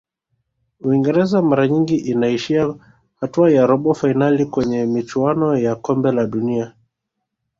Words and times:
uingereza 0.83 1.41
mara 1.41 1.67
nyingi 1.67 1.95
inaishia 1.97 2.75
hatua 3.19 3.51
ya 3.51 3.65
robo 3.67 3.93
fainali 3.93 4.45
kwenye 4.45 4.85
michuano 4.85 5.57
ya 5.57 5.75
kombe 5.75 6.11
la 6.11 6.25
dunia 6.25 6.73